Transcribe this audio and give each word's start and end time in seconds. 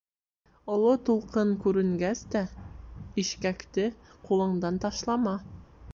Оло 0.75 0.93
тулҡын 1.09 1.51
күренгәс 1.65 2.25
тә, 2.37 2.43
ишкәкте 3.25 3.89
ҡулыңдан 4.31 4.85
ташлама. 4.87 5.37